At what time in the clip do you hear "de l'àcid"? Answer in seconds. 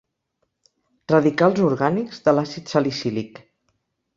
2.29-2.73